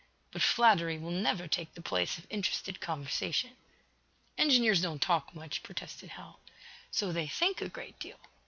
[0.31, 3.51] "But flattery will never take the place of interested conversation."
[4.35, 6.39] "Engineers don't talk much," protested Hal.
[6.89, 8.17] "So they think a great deal.